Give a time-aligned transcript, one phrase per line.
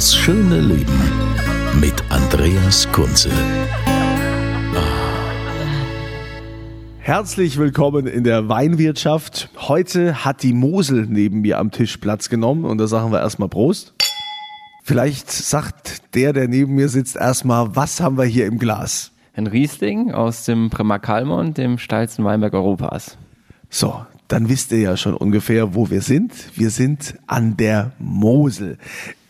[0.00, 0.98] Das schöne Leben
[1.78, 3.28] mit Andreas Kunze.
[7.00, 9.50] Herzlich willkommen in der Weinwirtschaft.
[9.58, 13.50] Heute hat die Mosel neben mir am Tisch Platz genommen und da sagen wir erstmal
[13.50, 13.92] Prost.
[14.84, 19.12] Vielleicht sagt der, der neben mir sitzt, erstmal, was haben wir hier im Glas?
[19.34, 23.18] Ein Riesling aus dem Bremer Kalmont, dem steilsten Weinberg Europas.
[23.68, 26.32] So, dann wisst ihr ja schon ungefähr, wo wir sind.
[26.56, 28.78] Wir sind an der Mosel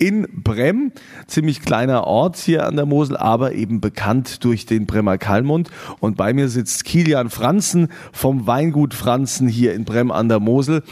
[0.00, 0.92] in Brem,
[1.26, 5.70] ziemlich kleiner Ort hier an der Mosel, aber eben bekannt durch den Bremer Kalmund.
[6.00, 10.82] Und bei mir sitzt Kilian Franzen vom Weingut Franzen hier in Brem an der Mosel.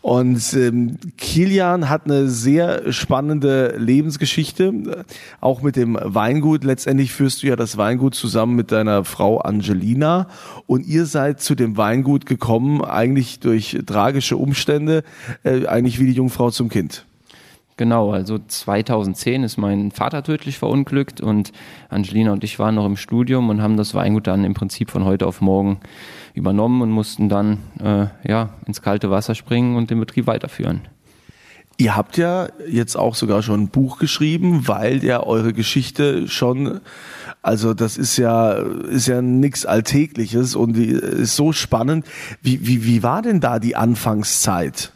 [0.00, 5.04] Und ähm, Kilian hat eine sehr spannende Lebensgeschichte,
[5.40, 6.62] auch mit dem Weingut.
[6.62, 10.28] Letztendlich führst du ja das Weingut zusammen mit deiner Frau Angelina
[10.66, 15.02] und ihr seid zu dem Weingut gekommen, eigentlich durch tragische Umstände,
[15.42, 17.04] äh, eigentlich wie die Jungfrau zum Kind.
[17.82, 21.50] Genau, also 2010 ist mein Vater tödlich verunglückt und
[21.88, 25.04] Angelina und ich waren noch im Studium und haben das Weingut dann im Prinzip von
[25.04, 25.80] heute auf morgen
[26.32, 30.82] übernommen und mussten dann äh, ja, ins kalte Wasser springen und den Betrieb weiterführen.
[31.76, 36.82] Ihr habt ja jetzt auch sogar schon ein Buch geschrieben, weil ja eure Geschichte schon,
[37.42, 42.06] also das ist ja, ist ja nichts Alltägliches und die ist so spannend.
[42.42, 44.92] Wie, wie, wie war denn da die Anfangszeit?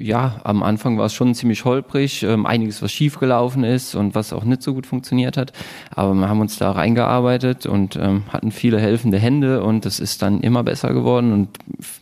[0.00, 4.32] Ja, am Anfang war es schon ziemlich holprig, ähm, einiges, was schiefgelaufen ist und was
[4.32, 5.52] auch nicht so gut funktioniert hat.
[5.94, 10.22] Aber wir haben uns da reingearbeitet und ähm, hatten viele helfende Hände und es ist
[10.22, 11.48] dann immer besser geworden und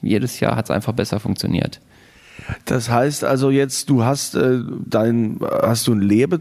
[0.00, 1.80] jedes Jahr hat es einfach besser funktioniert.
[2.64, 6.40] Das heißt also jetzt, du hast äh, dein, hast du ein Lehre,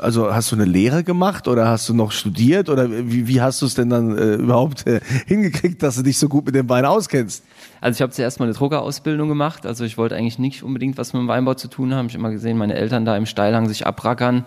[0.00, 3.62] also hast du eine Lehre gemacht oder hast du noch studiert oder wie, wie hast
[3.62, 6.68] du es denn dann äh, überhaupt äh, hingekriegt, dass du dich so gut mit dem
[6.68, 7.44] Wein auskennst?
[7.80, 9.66] Also ich habe zuerst mal eine Druckerausbildung gemacht.
[9.66, 12.06] Also ich wollte eigentlich nicht unbedingt was mit dem Weinbau zu tun haben.
[12.06, 14.44] Ich habe immer gesehen, meine Eltern da im Steilhang sich abrackern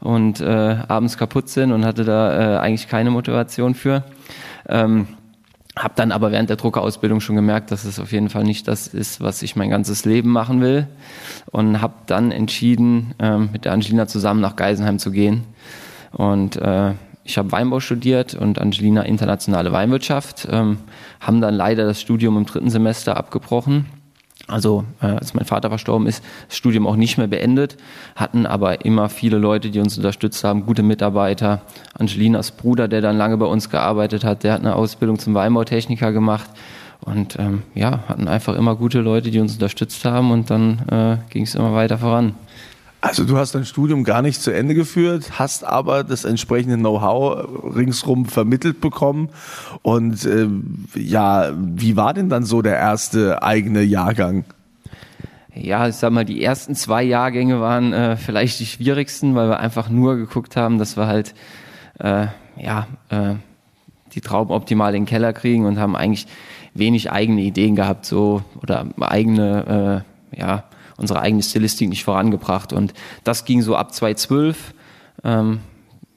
[0.00, 4.04] und äh, abends kaputt sind und hatte da äh, eigentlich keine Motivation für.
[4.68, 5.08] Ähm,
[5.78, 8.88] hab dann aber während der Druckerausbildung schon gemerkt, dass es auf jeden Fall nicht das
[8.88, 10.86] ist, was ich mein ganzes Leben machen will.
[11.52, 15.44] Und habe dann entschieden, ähm, mit der Angelina zusammen nach Geisenheim zu gehen.
[16.12, 16.92] Und äh,
[17.24, 20.48] ich habe Weinbau studiert und Angelina internationale Weinwirtschaft.
[20.50, 20.78] Ähm,
[21.20, 23.86] haben dann leider das Studium im dritten Semester abgebrochen
[24.46, 27.76] also äh, als mein Vater verstorben ist, das Studium auch nicht mehr beendet,
[28.14, 31.62] hatten aber immer viele Leute, die uns unterstützt haben, gute Mitarbeiter.
[31.94, 36.12] Angelinas Bruder, der dann lange bei uns gearbeitet hat, der hat eine Ausbildung zum Weinbautechniker
[36.12, 36.48] gemacht
[37.00, 41.16] und ähm, ja, hatten einfach immer gute Leute, die uns unterstützt haben und dann äh,
[41.30, 42.34] ging es immer weiter voran.
[43.00, 47.46] Also du hast dein Studium gar nicht zu Ende geführt, hast aber das entsprechende Know-how
[47.76, 49.28] ringsrum vermittelt bekommen.
[49.82, 50.48] Und äh,
[50.94, 54.44] ja, wie war denn dann so der erste eigene Jahrgang?
[55.54, 59.60] Ja, ich sag mal, die ersten zwei Jahrgänge waren äh, vielleicht die schwierigsten, weil wir
[59.60, 61.34] einfach nur geguckt haben, dass wir halt
[61.98, 62.26] äh,
[62.58, 63.34] ja äh,
[64.14, 66.26] die Trauben optimal in den Keller kriegen und haben eigentlich
[66.74, 70.64] wenig eigene Ideen gehabt, so oder eigene äh, ja
[70.96, 72.72] unsere eigene Stilistik nicht vorangebracht.
[72.72, 74.74] Und das ging so ab 2012.
[75.24, 75.60] Ähm,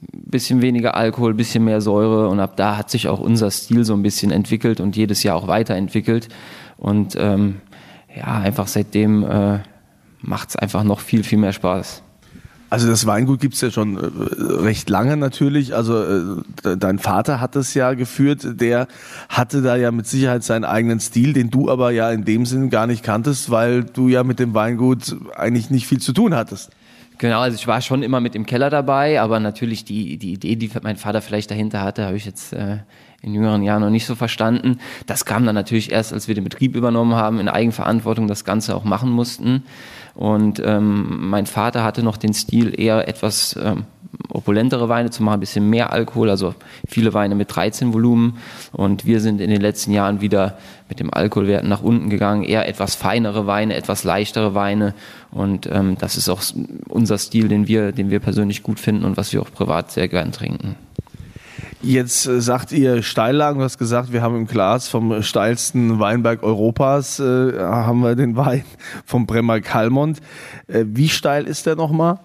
[0.01, 3.93] bisschen weniger Alkohol, bisschen mehr Säure und ab da hat sich auch unser Stil so
[3.93, 6.29] ein bisschen entwickelt und jedes Jahr auch weiterentwickelt.
[6.77, 7.61] Und ähm,
[8.15, 9.59] ja, einfach seitdem äh,
[10.21, 12.03] macht es einfach noch viel, viel mehr Spaß.
[12.69, 15.75] Also das Weingut gibt's ja schon äh, recht lange natürlich.
[15.75, 18.87] Also äh, dein Vater hat das ja geführt, der
[19.27, 22.69] hatte da ja mit Sicherheit seinen eigenen Stil, den du aber ja in dem Sinn
[22.69, 26.69] gar nicht kanntest, weil du ja mit dem Weingut eigentlich nicht viel zu tun hattest.
[27.19, 30.55] Genau, also ich war schon immer mit im Keller dabei, aber natürlich die, die Idee,
[30.55, 32.77] die mein Vater vielleicht dahinter hatte, habe ich jetzt äh,
[33.21, 34.79] in jüngeren Jahren noch nicht so verstanden.
[35.05, 38.73] Das kam dann natürlich erst, als wir den Betrieb übernommen haben, in Eigenverantwortung das Ganze
[38.73, 39.63] auch machen mussten.
[40.15, 43.83] Und ähm, mein Vater hatte noch den Stil eher etwas ähm,
[44.29, 46.55] opulentere Weine zu machen, ein bisschen mehr Alkohol, also
[46.87, 48.37] viele Weine mit 13 Volumen.
[48.71, 50.57] Und wir sind in den letzten Jahren wieder
[50.87, 54.93] mit dem Alkoholwerten nach unten gegangen, eher etwas feinere Weine, etwas leichtere Weine.
[55.31, 56.41] Und ähm, das ist auch
[56.87, 60.07] unser Stil, den wir, den wir persönlich gut finden und was wir auch privat sehr
[60.07, 60.75] gern trinken.
[61.81, 66.43] Jetzt äh, sagt ihr Steillagen, du hast gesagt, wir haben im Glas vom steilsten Weinberg
[66.43, 68.65] Europas, äh, haben wir den Wein
[69.05, 70.19] vom Bremer Kalmont.
[70.67, 72.19] Äh, wie steil ist der nochmal?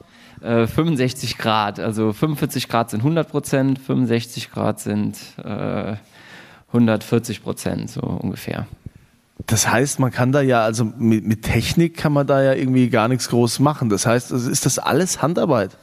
[0.44, 5.94] 65 Grad, also 45 Grad sind 100 Prozent, 65 Grad sind äh,
[6.68, 8.66] 140 Prozent, so ungefähr.
[9.46, 12.88] Das heißt, man kann da ja, also mit, mit, Technik kann man da ja irgendwie
[12.88, 13.88] gar nichts groß machen.
[13.88, 15.76] Das heißt, ist das alles Handarbeit?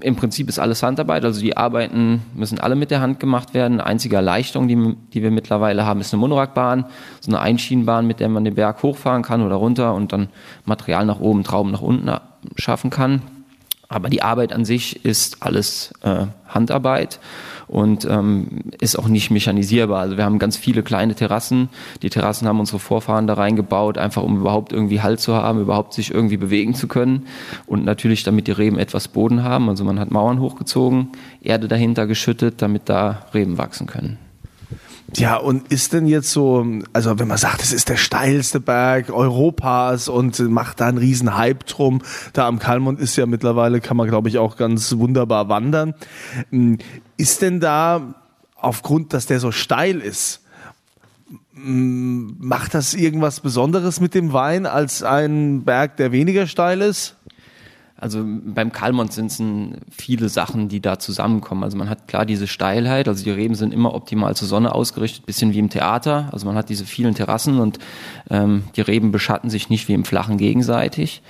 [0.00, 3.80] Im Prinzip ist alles Handarbeit, also die Arbeiten müssen alle mit der Hand gemacht werden.
[3.80, 6.86] Einzige Erleichterung, die, die wir mittlerweile haben, ist eine Monorackbahn,
[7.20, 10.28] so eine Einschienenbahn, mit der man den Berg hochfahren kann oder runter und dann
[10.64, 12.10] Material nach oben, Trauben nach unten
[12.56, 13.22] schaffen kann.
[13.88, 17.20] Aber die Arbeit an sich ist alles äh, Handarbeit
[17.66, 20.00] und ähm, ist auch nicht mechanisierbar.
[20.00, 21.68] Also wir haben ganz viele kleine Terrassen.
[22.02, 25.92] Die Terrassen haben unsere Vorfahren da reingebaut, einfach um überhaupt irgendwie Halt zu haben, überhaupt
[25.94, 27.26] sich irgendwie bewegen zu können
[27.66, 29.68] und natürlich damit die Reben etwas Boden haben.
[29.68, 31.08] Also man hat Mauern hochgezogen,
[31.42, 34.18] Erde dahinter geschüttet, damit da Reben wachsen können.
[35.16, 39.10] Ja, und ist denn jetzt so, also wenn man sagt, es ist der steilste Berg
[39.10, 42.02] Europas und macht da einen riesen Hype drum,
[42.32, 45.94] da am Kalmund ist ja mittlerweile, kann man glaube ich auch ganz wunderbar wandern.
[46.50, 46.78] Hm,
[47.16, 48.14] ist denn da,
[48.56, 50.42] aufgrund, dass der so steil ist,
[51.54, 57.16] hm, macht das irgendwas Besonderes mit dem Wein als ein Berg, der weniger steil ist?
[57.96, 59.40] Also beim Kalmont sind es
[59.90, 61.62] viele Sachen, die da zusammenkommen.
[61.62, 65.26] Also man hat klar diese Steilheit, also die Reben sind immer optimal zur Sonne ausgerichtet,
[65.26, 66.28] bisschen wie im Theater.
[66.32, 67.78] Also man hat diese vielen Terrassen und
[68.30, 71.22] ähm, die Reben beschatten sich nicht wie im Flachen gegenseitig.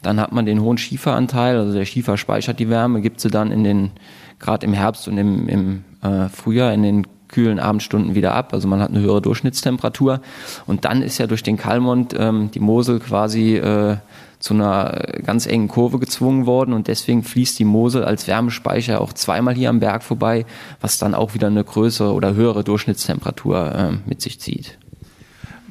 [0.00, 3.52] Dann hat man den hohen Schieferanteil, also der Schiefer speichert die Wärme, gibt sie dann
[3.52, 3.90] in den,
[4.38, 8.54] gerade im Herbst und im, im äh, Frühjahr in den kühlen Abendstunden wieder ab.
[8.54, 10.22] Also man hat eine höhere Durchschnittstemperatur.
[10.64, 13.98] Und dann ist ja durch den Kalmont ähm, die Mosel quasi äh,
[14.38, 19.12] zu einer ganz engen Kurve gezwungen worden und deswegen fließt die Mosel als Wärmespeicher auch
[19.12, 20.46] zweimal hier am Berg vorbei,
[20.80, 24.78] was dann auch wieder eine größere oder höhere Durchschnittstemperatur äh, mit sich zieht.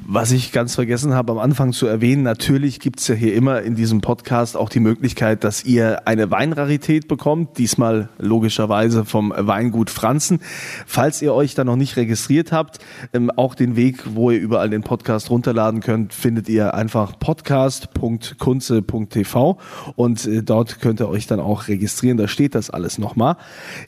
[0.08, 3.62] Was ich ganz vergessen habe am Anfang zu erwähnen, natürlich gibt es ja hier immer
[3.62, 9.90] in diesem Podcast auch die Möglichkeit, dass ihr eine Weinrarität bekommt, diesmal logischerweise vom Weingut
[9.90, 10.38] Franzen.
[10.86, 12.78] Falls ihr euch da noch nicht registriert habt,
[13.12, 19.58] ähm, auch den Weg, wo ihr überall den Podcast runterladen könnt, findet ihr einfach podcast.kunze.tv
[19.96, 23.38] und äh, dort könnt ihr euch dann auch registrieren, da steht das alles nochmal.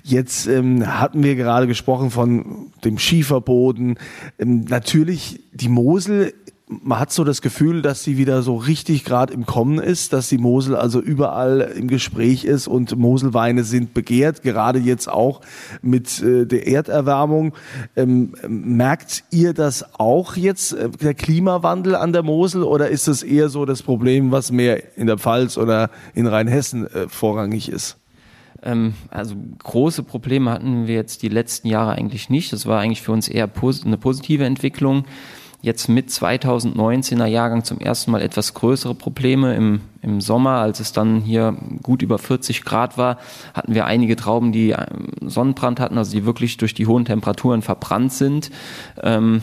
[0.02, 4.00] Jetzt ähm, hatten wir gerade gesprochen von dem Schieferboden.
[4.40, 6.34] Ähm, natürlich die Mosel,
[6.68, 10.28] man hat so das Gefühl, dass sie wieder so richtig gerade im Kommen ist, dass
[10.28, 15.40] die Mosel also überall im Gespräch ist und Moselweine sind begehrt, gerade jetzt auch
[15.80, 17.54] mit äh, der Erderwärmung.
[17.96, 23.22] Ähm, merkt ihr das auch jetzt, äh, der Klimawandel an der Mosel, oder ist es
[23.22, 27.96] eher so das Problem, was mehr in der Pfalz oder in Rheinhessen äh, vorrangig ist?
[28.62, 32.52] Ähm, also große Probleme hatten wir jetzt die letzten Jahre eigentlich nicht.
[32.52, 33.48] Das war eigentlich für uns eher
[33.84, 35.04] eine positive Entwicklung
[35.60, 39.54] jetzt mit 2019er Jahrgang zum ersten Mal etwas größere Probleme.
[39.54, 43.18] Im, Im Sommer, als es dann hier gut über 40 Grad war,
[43.54, 47.62] hatten wir einige Trauben, die ähm, Sonnenbrand hatten, also die wirklich durch die hohen Temperaturen
[47.62, 48.50] verbrannt sind.
[49.02, 49.42] Ähm,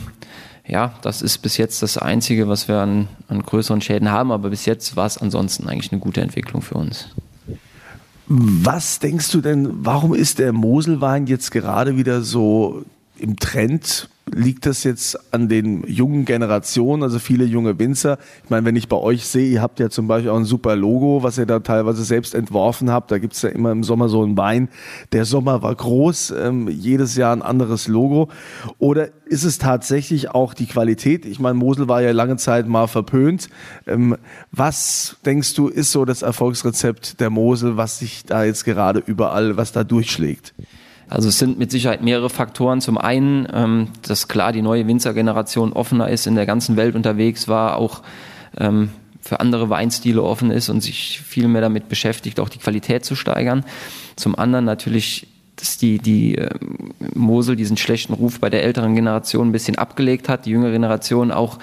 [0.68, 4.50] ja, das ist bis jetzt das Einzige, was wir an, an größeren Schäden haben, aber
[4.50, 7.10] bis jetzt war es ansonsten eigentlich eine gute Entwicklung für uns.
[8.28, 12.84] Was denkst du denn, warum ist der Moselwein jetzt gerade wieder so
[13.20, 14.10] im Trend?
[14.34, 18.18] Liegt das jetzt an den jungen Generationen, also viele junge Winzer?
[18.44, 20.76] Ich meine, wenn ich bei euch sehe, ihr habt ja zum Beispiel auch ein super
[20.76, 23.12] Logo, was ihr da teilweise selbst entworfen habt.
[23.12, 24.70] Da gibt's ja immer im Sommer so einen Wein.
[25.12, 28.30] Der Sommer war groß, ähm, jedes Jahr ein anderes Logo.
[28.80, 31.26] Oder ist es tatsächlich auch die Qualität?
[31.28, 33.50] Ich meine, Mosel war ja lange Zeit mal verpönt.
[33.86, 34.18] Ähm,
[34.52, 39.56] was denkst du, ist so das Erfolgsrezept der Mosel, was sich da jetzt gerade überall,
[39.56, 40.56] was da durchschlägt?
[41.10, 42.82] Also es sind mit Sicherheit mehrere Faktoren.
[42.82, 47.48] Zum einen, ähm, dass klar die neue Winzergeneration offener ist, in der ganzen Welt unterwegs
[47.48, 48.02] war, auch
[48.58, 48.90] ähm,
[49.22, 53.16] für andere Weinstile offen ist und sich viel mehr damit beschäftigt, auch die Qualität zu
[53.16, 53.66] steigern.
[54.16, 56.50] Zum anderen natürlich, dass die, die äh,
[57.14, 61.32] Mosel diesen schlechten Ruf bei der älteren Generation ein bisschen abgelegt hat, die jüngere Generation
[61.32, 61.58] auch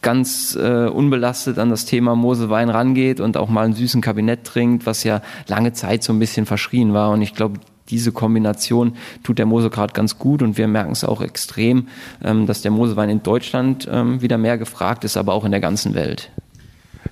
[0.00, 4.86] ganz äh, unbelastet an das Thema Moselwein rangeht und auch mal einen süßen Kabinett trinkt,
[4.86, 7.10] was ja lange Zeit so ein bisschen verschrien war.
[7.10, 11.04] Und ich glaube, diese Kombination tut der Mosel gerade ganz gut und wir merken es
[11.04, 11.88] auch extrem,
[12.22, 15.60] ähm, dass der Moselwein in Deutschland ähm, wieder mehr gefragt ist, aber auch in der
[15.60, 16.30] ganzen Welt.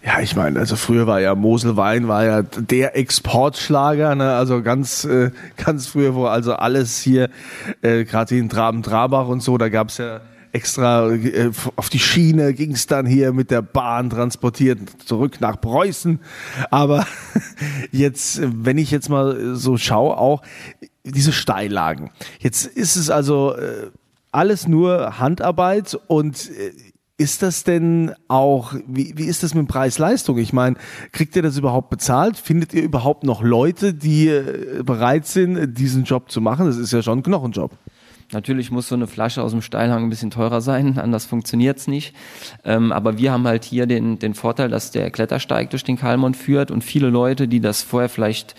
[0.04, 4.34] Ja, ich meine, also früher war ja Moselwein war ja der Exportschlager, ne?
[4.34, 7.28] also ganz äh, ganz früher, wo also alles hier,
[7.82, 10.20] äh, gerade in Traben-Trabach und so, da gab's ja
[10.56, 15.60] extra äh, auf die Schiene ging es dann hier mit der Bahn transportiert zurück nach
[15.60, 16.18] Preußen.
[16.70, 17.06] Aber
[17.92, 20.42] jetzt, wenn ich jetzt mal so schaue, auch
[21.04, 22.10] diese Steillagen.
[22.40, 23.90] Jetzt ist es also äh,
[24.32, 26.72] alles nur Handarbeit und äh,
[27.18, 30.36] ist das denn auch, wie, wie ist das mit Preis-Leistung?
[30.38, 30.76] Ich meine,
[31.12, 32.36] kriegt ihr das überhaupt bezahlt?
[32.36, 34.30] Findet ihr überhaupt noch Leute, die
[34.84, 36.66] bereit sind, diesen Job zu machen?
[36.66, 37.72] Das ist ja schon ein Knochenjob.
[38.32, 42.14] Natürlich muss so eine Flasche aus dem Steilhang ein bisschen teurer sein, anders funktioniert's nicht.
[42.64, 46.36] Ähm, aber wir haben halt hier den, den Vorteil, dass der Klettersteig durch den Kalmont
[46.36, 48.54] führt und viele Leute, die das vorher vielleicht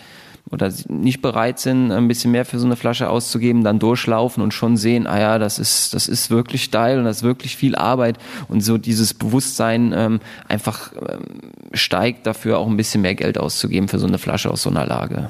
[0.50, 4.54] oder nicht bereit sind, ein bisschen mehr für so eine Flasche auszugeben, dann durchlaufen und
[4.54, 7.74] schon sehen, ah ja, das ist, das ist wirklich steil und das ist wirklich viel
[7.74, 13.36] Arbeit und so dieses Bewusstsein ähm, einfach ähm, steigt dafür auch ein bisschen mehr Geld
[13.36, 15.28] auszugeben für so eine Flasche aus so einer Lage.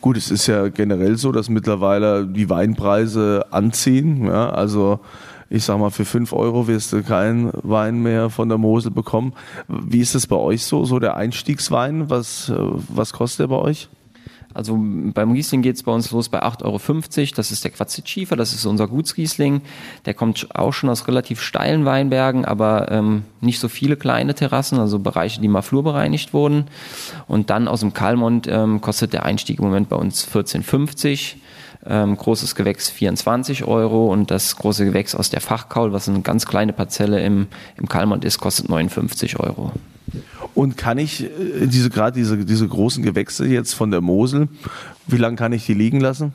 [0.00, 4.26] Gut, es ist ja generell so, dass mittlerweile die Weinpreise anziehen.
[4.26, 5.00] Ja, also
[5.50, 9.32] ich sag mal, für fünf Euro wirst du keinen Wein mehr von der Mosel bekommen.
[9.66, 12.10] Wie ist das bei euch so, so der Einstiegswein?
[12.10, 12.52] Was,
[12.88, 13.88] was kostet der bei euch?
[14.58, 17.30] Also beim Riesling geht es bei uns los bei 8,50 Euro.
[17.36, 19.62] Das ist der Quarzitschiefer, das ist unser Gutsriesling.
[20.04, 24.80] Der kommt auch schon aus relativ steilen Weinbergen, aber ähm, nicht so viele kleine Terrassen,
[24.80, 26.64] also Bereiche, die mal flurbereinigt wurden.
[27.28, 31.36] Und dann aus dem Kalmont ähm, kostet der Einstieg im Moment bei uns 14,50
[31.86, 36.46] ähm, großes Gewächs 24 Euro und das große Gewächs aus der Fachkaul, was eine ganz
[36.46, 37.46] kleine Parzelle im,
[37.76, 39.70] im Kalmont ist, kostet 59 Euro.
[40.58, 44.48] Und kann ich äh, diese gerade diese, diese großen Gewächse jetzt von der Mosel,
[45.06, 46.32] wie lange kann ich die liegen lassen?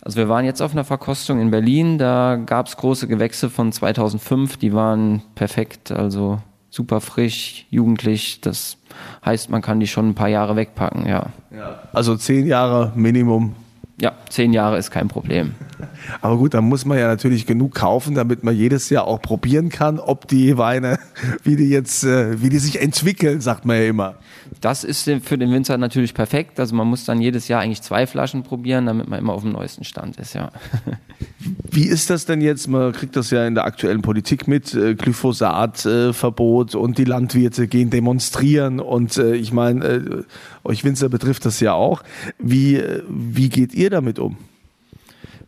[0.00, 3.72] Also wir waren jetzt auf einer Verkostung in Berlin, da gab es große Gewächse von
[3.72, 6.38] 2005, die waren perfekt, also
[6.70, 8.40] super frisch, jugendlich.
[8.42, 8.76] Das
[9.24, 11.26] heißt, man kann die schon ein paar Jahre wegpacken, ja.
[11.50, 13.56] ja also zehn Jahre Minimum
[14.02, 15.54] ja, zehn Jahre ist kein Problem.
[16.20, 19.68] Aber gut, dann muss man ja natürlich genug kaufen, damit man jedes Jahr auch probieren
[19.68, 20.98] kann, ob die Weine,
[21.44, 24.16] wie die jetzt, äh, wie die sich entwickeln, sagt man ja immer.
[24.60, 26.58] Das ist für den Winzer natürlich perfekt.
[26.58, 29.52] Also man muss dann jedes Jahr eigentlich zwei Flaschen probieren, damit man immer auf dem
[29.52, 30.50] neuesten Stand ist, ja.
[31.70, 32.68] Wie ist das denn jetzt?
[32.68, 37.90] Man kriegt das ja in der aktuellen Politik mit, äh, Glyphosatverbot und die Landwirte gehen
[37.90, 40.24] demonstrieren und äh, ich meine,
[40.64, 42.02] euch Winzer betrifft das ja auch.
[42.38, 44.36] Wie, wie geht ihr damit um?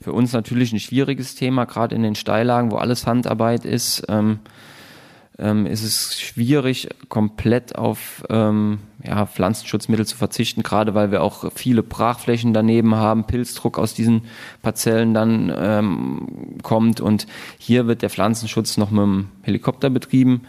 [0.00, 4.04] Für uns natürlich ein schwieriges Thema, gerade in den Steillagen, wo alles Handarbeit ist.
[4.08, 4.40] Ähm,
[5.38, 11.50] ähm, ist es schwierig, komplett auf ähm, ja, Pflanzenschutzmittel zu verzichten, gerade weil wir auch
[11.54, 14.22] viele Brachflächen daneben haben, Pilzdruck aus diesen
[14.62, 17.26] Parzellen dann ähm, kommt und
[17.58, 20.42] hier wird der Pflanzenschutz noch mit dem Helikopter betrieben.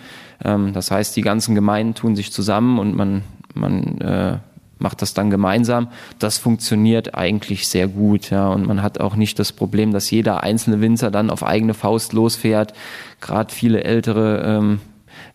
[0.44, 3.24] Ähm, das heißt, die ganzen Gemeinden tun sich zusammen und man,
[3.56, 4.38] man äh,
[4.78, 5.90] macht das dann gemeinsam.
[6.20, 8.50] Das funktioniert eigentlich sehr gut, ja.
[8.50, 12.14] Und man hat auch nicht das Problem, dass jeder einzelne Winzer dann auf eigene Faust
[12.14, 12.74] losfährt.
[13.22, 14.80] Gerade viele ältere ähm,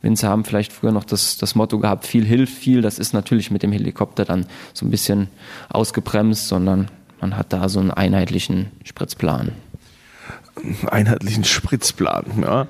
[0.03, 2.83] Winzer haben vielleicht früher noch das, das Motto gehabt, viel hilft viel.
[2.83, 5.29] Das ist natürlich mit dem Helikopter dann so ein bisschen
[5.69, 6.89] ausgebremst, sondern
[7.21, 9.53] man hat da so einen einheitlichen Spritzplan
[10.91, 12.25] einheitlichen Spritzplan.
[12.43, 12.69] Ja.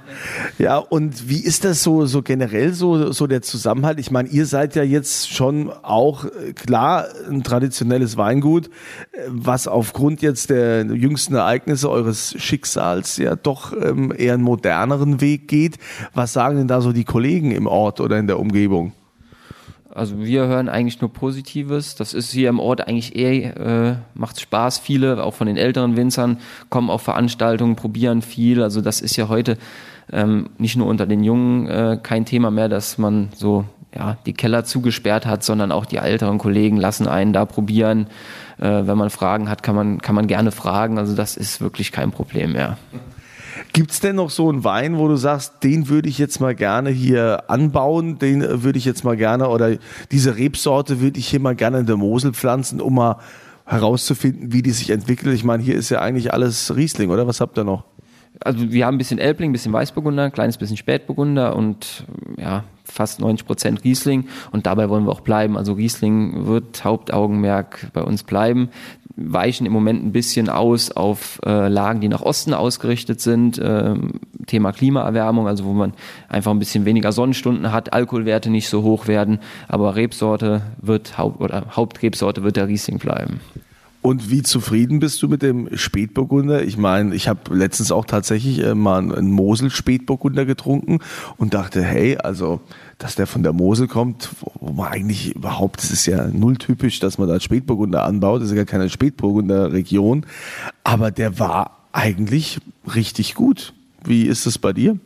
[0.58, 3.98] ja, und wie ist das so, so generell so, so der Zusammenhalt?
[3.98, 9.68] Ich meine, ihr seid ja jetzt schon auch äh, klar ein traditionelles Weingut, äh, was
[9.68, 15.78] aufgrund jetzt der jüngsten Ereignisse eures Schicksals ja doch ähm, eher einen moderneren Weg geht.
[16.14, 18.92] Was sagen denn da so die Kollegen im Ort oder in der Umgebung?
[19.92, 21.96] Also wir hören eigentlich nur Positives.
[21.96, 24.78] Das ist hier im Ort eigentlich eher, äh, macht Spaß.
[24.78, 28.62] Viele, auch von den älteren Winzern, kommen auf Veranstaltungen, probieren viel.
[28.62, 29.58] Also das ist ja heute
[30.12, 34.32] ähm, nicht nur unter den Jungen äh, kein Thema mehr, dass man so ja, die
[34.32, 38.06] Keller zugesperrt hat, sondern auch die älteren Kollegen lassen einen da probieren.
[38.58, 40.98] Äh, wenn man Fragen hat, kann man, kann man gerne fragen.
[40.98, 42.78] Also das ist wirklich kein Problem mehr.
[43.72, 46.54] Gibt es denn noch so einen Wein, wo du sagst, den würde ich jetzt mal
[46.54, 49.76] gerne hier anbauen, den würde ich jetzt mal gerne, oder
[50.10, 53.16] diese Rebsorte würde ich hier mal gerne in der Mosel pflanzen, um mal
[53.64, 55.34] herauszufinden, wie die sich entwickelt?
[55.34, 57.26] Ich meine, hier ist ja eigentlich alles Riesling, oder?
[57.26, 57.84] Was habt ihr noch?
[58.40, 62.04] Also wir haben ein bisschen Elbling, ein bisschen Weißburgunder, ein kleines bisschen Spätburgunder und
[62.38, 65.56] ja, fast 90 Prozent Riesling und dabei wollen wir auch bleiben.
[65.56, 68.70] Also Riesling wird Hauptaugenmerk bei uns bleiben
[69.16, 73.60] weichen im Moment ein bisschen aus auf äh, Lagen, die nach Osten ausgerichtet sind.
[73.62, 75.92] Ähm, Thema Klimaerwärmung, also wo man
[76.28, 79.38] einfach ein bisschen weniger Sonnenstunden hat, Alkoholwerte nicht so hoch werden,
[79.68, 83.40] aber Rebsorte wird Haupt oder Hauptrebsorte wird der Riesling bleiben.
[84.02, 86.62] Und wie zufrieden bist du mit dem Spätburgunder?
[86.62, 91.00] Ich meine, ich habe letztens auch tatsächlich äh, mal einen Mosel-Spätburgunder getrunken
[91.36, 92.60] und dachte, hey, also,
[92.96, 96.98] dass der von der Mosel kommt, wo man eigentlich überhaupt, das ist ja null typisch,
[96.98, 100.24] dass man da Spätburgunder anbaut, das ist ja keine Spätburgunder-Region,
[100.82, 102.58] aber der war eigentlich
[102.94, 103.74] richtig gut.
[104.04, 104.98] Wie ist es bei dir?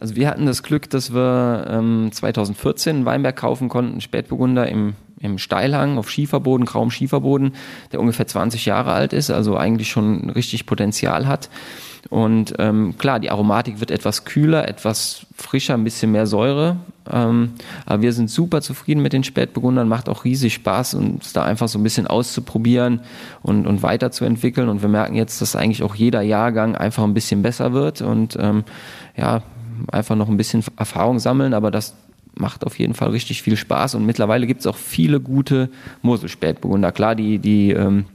[0.00, 4.94] Also wir hatten das Glück, dass wir ähm, 2014 einen Weinberg kaufen konnten, Spätburgunder im
[5.20, 7.54] im Steilhang auf Schieferboden, grauem Schieferboden,
[7.92, 11.48] der ungefähr 20 Jahre alt ist, also eigentlich schon richtig Potenzial hat.
[12.10, 16.76] Und ähm, klar, die Aromatik wird etwas kühler, etwas frischer, ein bisschen mehr Säure.
[17.10, 17.52] Ähm,
[17.84, 21.68] aber wir sind super zufrieden mit den Spätburgundern, macht auch riesig Spaß, uns da einfach
[21.68, 23.00] so ein bisschen auszuprobieren
[23.42, 24.68] und, und weiterzuentwickeln.
[24.68, 28.38] Und wir merken jetzt, dass eigentlich auch jeder Jahrgang einfach ein bisschen besser wird und
[28.40, 28.64] ähm,
[29.16, 29.42] ja,
[29.92, 31.94] einfach noch ein bisschen Erfahrung sammeln, aber das
[32.38, 35.70] macht auf jeden Fall richtig viel Spaß und mittlerweile gibt es auch viele gute
[36.02, 36.92] Mosel-Spätburgunder.
[36.92, 38.06] Klar, die, die ähm,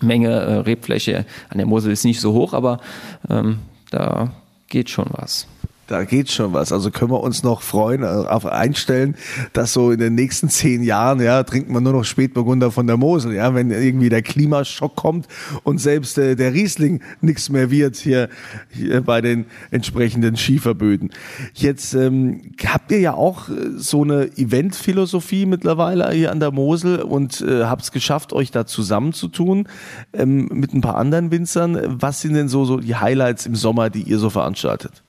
[0.00, 2.80] Menge äh, Rebfläche an der Mosel ist nicht so hoch, aber
[3.28, 3.58] ähm,
[3.90, 4.32] da
[4.68, 5.46] geht schon was.
[5.92, 6.72] Da geht schon was.
[6.72, 9.14] Also können wir uns noch freuen, äh, auf einstellen,
[9.52, 12.96] dass so in den nächsten zehn Jahren, ja, trinkt man nur noch Spätburgunder von der
[12.96, 15.26] Mosel, ja, wenn irgendwie der Klimaschock kommt
[15.64, 18.30] und selbst äh, der Riesling nichts mehr wird hier,
[18.70, 21.10] hier bei den entsprechenden Schieferböden.
[21.52, 27.02] Jetzt ähm, habt ihr ja auch äh, so eine Eventphilosophie mittlerweile hier an der Mosel
[27.02, 29.68] und äh, habt es geschafft, euch da zusammenzutun
[30.14, 31.78] ähm, mit ein paar anderen Winzern.
[32.00, 35.01] Was sind denn so, so die Highlights im Sommer, die ihr so veranstaltet?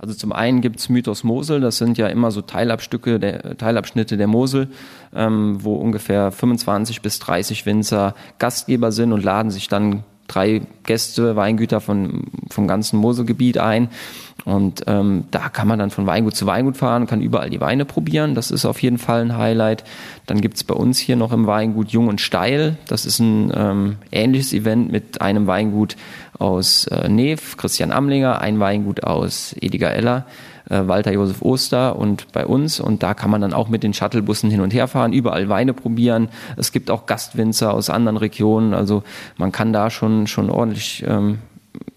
[0.00, 4.28] Also zum einen gibt's Mythos Mosel, das sind ja immer so Teilabstücke, der, Teilabschnitte der
[4.28, 4.68] Mosel,
[5.12, 11.34] ähm, wo ungefähr 25 bis 30 Winzer Gastgeber sind und laden sich dann drei Gäste,
[11.34, 13.88] Weingüter von, vom ganzen Moselgebiet ein.
[14.44, 17.84] Und ähm, da kann man dann von Weingut zu Weingut fahren, kann überall die Weine
[17.84, 18.34] probieren.
[18.34, 19.84] Das ist auf jeden Fall ein Highlight.
[20.26, 22.76] Dann gibt's bei uns hier noch im Weingut Jung und Steil.
[22.86, 25.96] Das ist ein ähm, ähnliches Event mit einem Weingut
[26.38, 30.26] aus äh, Neef, Christian Amlinger, ein Weingut aus Ediger Eller
[30.70, 32.80] äh, Walter Josef Oster und bei uns.
[32.80, 35.74] Und da kann man dann auch mit den Shuttlebussen hin und her fahren, überall Weine
[35.74, 36.28] probieren.
[36.56, 38.74] Es gibt auch Gastwinzer aus anderen Regionen.
[38.74, 39.02] Also
[39.36, 41.38] man kann da schon, schon ordentlich, ähm,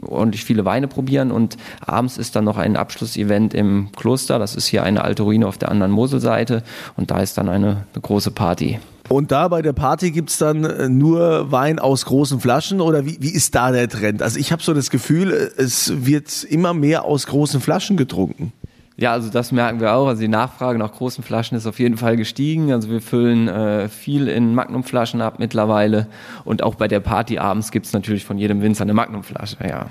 [0.02, 1.32] ordentlich viele Weine probieren.
[1.32, 4.40] Und abends ist dann noch ein Abschlussevent im Kloster.
[4.40, 6.64] Das ist hier eine alte Ruine auf der anderen Moselseite.
[6.98, 8.80] Und da ist dann eine, eine große Party.
[9.12, 13.18] Und da bei der Party gibt's dann äh, nur Wein aus großen Flaschen oder wie,
[13.20, 14.22] wie ist da der Trend?
[14.22, 18.54] Also ich habe so das Gefühl, äh, es wird immer mehr aus großen Flaschen getrunken.
[18.96, 20.08] Ja, also das merken wir auch.
[20.08, 22.72] Also die Nachfrage nach großen Flaschen ist auf jeden Fall gestiegen.
[22.72, 26.08] Also wir füllen äh, viel in Magnumflaschen ab mittlerweile.
[26.46, 29.88] Und auch bei der Party abends gibt's natürlich von jedem Winzer eine Magnumflasche, ja.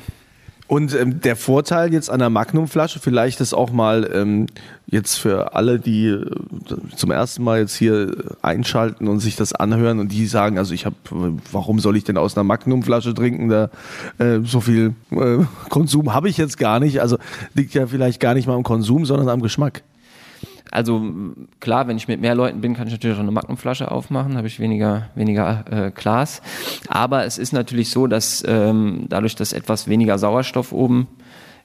[0.70, 4.46] Und ähm, der Vorteil jetzt an der Magnumflasche, vielleicht ist auch mal ähm,
[4.86, 6.24] jetzt für alle, die äh,
[6.94, 10.86] zum ersten Mal jetzt hier einschalten und sich das anhören und die sagen, also ich
[10.86, 10.94] habe,
[11.50, 13.48] warum soll ich denn aus einer Magnumflasche trinken?
[13.48, 13.70] Da
[14.18, 15.38] äh, so viel äh,
[15.70, 17.00] Konsum habe ich jetzt gar nicht.
[17.00, 17.18] Also
[17.54, 19.82] liegt ja vielleicht gar nicht mal am Konsum, sondern am Geschmack.
[20.70, 21.02] Also
[21.58, 24.46] klar, wenn ich mit mehr Leuten bin, kann ich natürlich auch eine Magnumflasche aufmachen, habe
[24.46, 26.42] ich weniger, weniger äh, Glas.
[26.88, 31.08] Aber es ist natürlich so, dass ähm, dadurch, dass etwas weniger Sauerstoff oben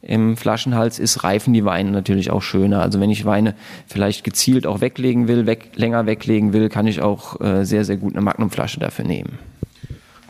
[0.01, 2.81] im Flaschenhals ist, reifen die Weine natürlich auch schöner.
[2.81, 3.55] Also wenn ich Weine
[3.87, 7.97] vielleicht gezielt auch weglegen will, weg, länger weglegen will, kann ich auch äh, sehr, sehr
[7.97, 9.39] gut eine Magnumflasche dafür nehmen.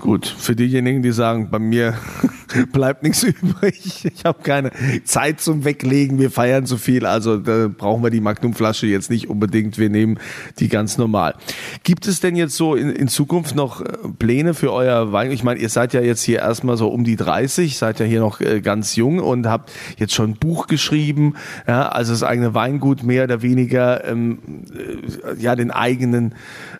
[0.02, 1.94] Gut, für diejenigen, die sagen, bei mir
[2.74, 4.72] bleibt nichts übrig, ich habe keine
[5.06, 9.30] Zeit zum Weglegen, wir feiern zu viel, also da brauchen wir die Magnumflasche jetzt nicht
[9.30, 10.20] unbedingt, wir nehmen
[10.60, 11.36] die ganz normal.
[11.84, 13.86] Gibt es denn jetzt so in, in Zukunft noch äh,
[14.20, 15.32] Pläne für euer Wein?
[15.32, 18.20] Ich meine, ihr seid ja jetzt hier erstmal so um die 30, seid ja hier
[18.20, 21.36] noch äh, ganz jung und habt jetzt schon ein Buch geschrieben,
[21.68, 24.40] ja, also das eigene Weingut mehr oder weniger ähm,
[24.76, 26.36] äh, ja den eigenen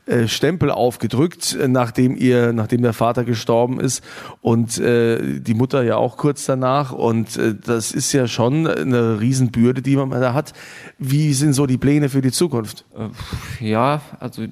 [0.06, 4.04] äh, Stempel aufgedrückt, nachdem ihr, nachdem der Vater gestorben ist
[4.42, 6.92] und äh, die Mutter ja auch kurz danach.
[6.92, 10.54] Und äh, das ist ja schon eine Riesenbürde, die man da hat.
[10.98, 12.86] Wie sind so die Pläne für die Zukunft?
[12.98, 14.44] Äh, ja, also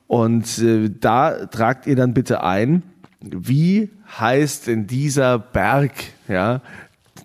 [0.08, 2.84] Und äh, da tragt ihr dann bitte ein,
[3.21, 5.93] wie heißt denn dieser Berg,
[6.28, 6.62] ja,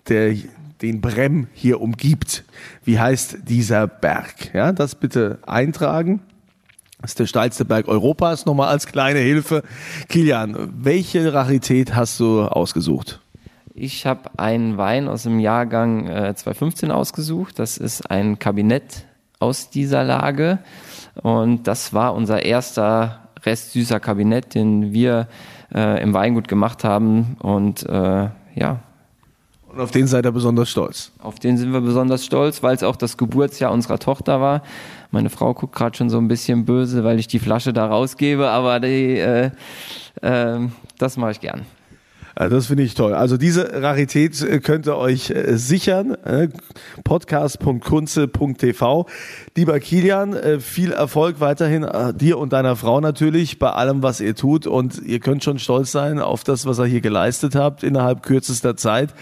[0.09, 0.35] der
[0.81, 2.43] den Brem hier umgibt.
[2.83, 4.53] Wie heißt dieser Berg?
[4.53, 6.21] Ja, das bitte eintragen.
[7.01, 9.63] Das ist der steilste Berg Europas, nochmal als kleine Hilfe.
[10.07, 13.21] Kilian, welche Rarität hast du ausgesucht?
[13.73, 17.57] Ich habe einen Wein aus dem Jahrgang äh, 2015 ausgesucht.
[17.57, 19.05] Das ist ein Kabinett
[19.39, 20.59] aus dieser Lage.
[21.21, 25.27] Und das war unser erster restsüßer Kabinett, den wir
[25.73, 27.37] äh, im Weingut gemacht haben.
[27.39, 28.79] Und äh, ja,
[29.71, 31.11] und auf den seid ihr besonders stolz.
[31.19, 34.63] Auf den sind wir besonders stolz, weil es auch das Geburtsjahr unserer Tochter war.
[35.11, 38.49] Meine Frau guckt gerade schon so ein bisschen böse, weil ich die Flasche da rausgebe,
[38.49, 39.51] aber die, äh,
[40.21, 40.59] äh,
[40.97, 41.65] das mache ich gern.
[42.35, 43.13] Das finde ich toll.
[43.13, 46.15] Also diese Rarität äh, könnt ihr euch äh, sichern.
[46.23, 46.49] Äh,
[47.03, 49.05] Podcast.kunze.tv.
[49.55, 51.85] Lieber Kilian, viel Erfolg weiterhin
[52.15, 54.65] dir und deiner Frau natürlich bei allem, was ihr tut.
[54.65, 58.77] Und ihr könnt schon stolz sein auf das, was ihr hier geleistet habt innerhalb kürzester
[58.77, 59.13] Zeit.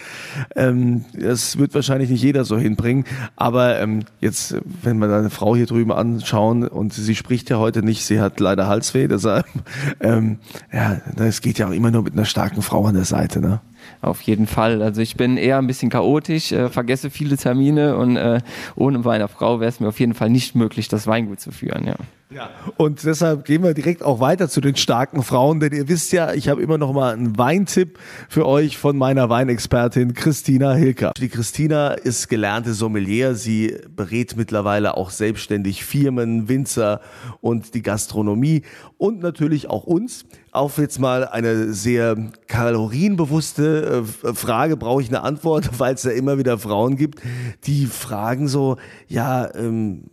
[0.56, 3.06] Ähm, das wird wahrscheinlich nicht jeder so hinbringen.
[3.36, 7.82] Aber ähm, jetzt, wenn wir deine Frau hier drüben anschauen und sie spricht ja heute
[7.82, 9.08] nicht, sie hat leider Halsweh.
[9.08, 9.48] Deshalb,
[10.00, 10.38] ähm,
[10.72, 13.62] ja, es geht ja auch immer nur mit einer starken Frau an der Seite, ne?
[14.02, 14.82] Auf jeden Fall.
[14.82, 18.40] Also ich bin eher ein bisschen chaotisch, äh, vergesse viele Termine und äh,
[18.76, 21.86] ohne meiner Frau wäre es mir auf jeden Fall nicht möglich, das Weingut zu führen.
[21.88, 21.96] Ja.
[22.32, 26.12] Ja, und deshalb gehen wir direkt auch weiter zu den starken Frauen, denn ihr wisst
[26.12, 27.98] ja, ich habe immer noch mal einen Weintipp
[28.30, 31.12] für euch von meiner Weinexpertin Christina Hilker.
[31.18, 37.02] Die Christina ist gelernte Sommelier, sie berät mittlerweile auch selbstständig Firmen, Winzer
[37.42, 38.62] und die Gastronomie
[39.00, 40.26] und natürlich auch uns.
[40.52, 42.16] Auf jetzt mal eine sehr
[42.46, 47.22] kalorienbewusste äh, Frage brauche ich eine Antwort, weil es ja immer wieder Frauen gibt,
[47.64, 50.12] die fragen so, ja, ähm,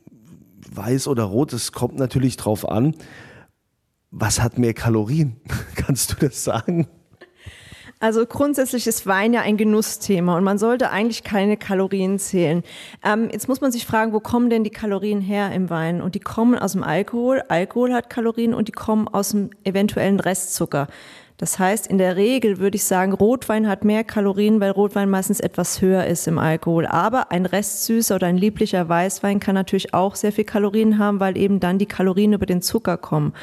[0.77, 2.95] weiß oder rot, es kommt natürlich drauf an,
[4.11, 5.41] was hat mehr Kalorien?
[5.75, 6.89] Kannst du das sagen?
[7.99, 12.63] Also grundsätzlich ist Wein ja ein Genussthema und man sollte eigentlich keine Kalorien zählen.
[13.03, 16.03] Ähm, jetzt muss man sich fragen, wo kommen denn die Kalorien her im Wein?
[16.03, 17.43] Und die kommen aus dem Alkohol.
[17.49, 20.89] Alkohol hat Kalorien und die kommen aus dem eventuellen Restzucker.
[21.39, 25.41] Das heißt, in der Regel würde ich sagen, Rotwein hat mehr Kalorien, weil Rotwein meistens
[25.41, 26.87] etwas höher ist im Alkohol.
[26.87, 31.37] Aber ein restsüßer oder ein lieblicher Weißwein kann natürlich auch sehr viel Kalorien haben, weil
[31.37, 33.35] eben dann die Kalorien über den Zucker kommen.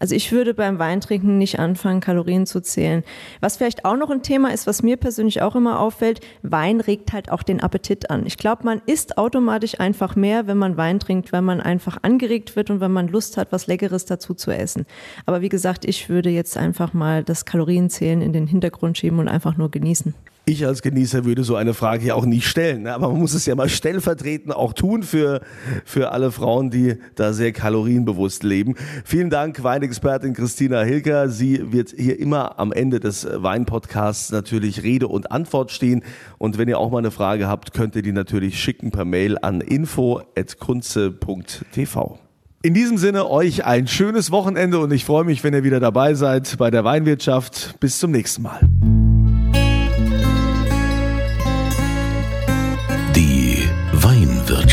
[0.00, 3.04] Also ich würde beim Weintrinken nicht anfangen, Kalorien zu zählen.
[3.40, 7.12] Was vielleicht auch noch ein Thema ist, was mir persönlich auch immer auffällt, Wein regt
[7.12, 8.24] halt auch den Appetit an.
[8.24, 12.56] Ich glaube, man isst automatisch einfach mehr, wenn man Wein trinkt, weil man einfach angeregt
[12.56, 14.86] wird und wenn man Lust hat, was Leckeres dazu zu essen.
[15.26, 19.28] Aber wie gesagt, ich würde jetzt einfach mal das Kalorienzählen in den Hintergrund schieben und
[19.28, 20.14] einfach nur genießen.
[20.46, 22.82] Ich als Genießer würde so eine Frage ja auch nie stellen.
[22.82, 22.94] Ne?
[22.94, 25.42] Aber man muss es ja mal stellvertretend auch tun für,
[25.84, 28.74] für alle Frauen, die da sehr kalorienbewusst leben.
[29.04, 31.28] Vielen Dank, Weinexpertin Christina Hilker.
[31.28, 36.02] Sie wird hier immer am Ende des Weinpodcasts natürlich Rede und Antwort stehen.
[36.38, 39.38] Und wenn ihr auch mal eine Frage habt, könnt ihr die natürlich schicken per Mail
[39.40, 42.18] an info.kunze.tv.
[42.62, 46.12] In diesem Sinne euch ein schönes Wochenende und ich freue mich, wenn ihr wieder dabei
[46.14, 47.80] seid bei der Weinwirtschaft.
[47.80, 48.60] Bis zum nächsten Mal.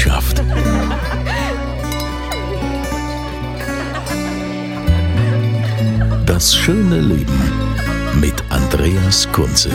[0.07, 0.37] Weinwirtschaft.
[6.25, 9.71] Das schöne Leben mit Andreas Kunze.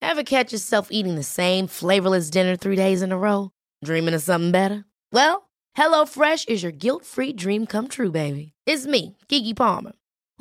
[0.00, 3.50] Ever catch yourself eating the same flavorless dinner three days in a row?
[3.82, 4.84] Dreaming of something better?
[5.10, 8.52] Well, HelloFresh is your guilt-free dream come true, baby.
[8.66, 9.92] It's me, Kiki Palmer.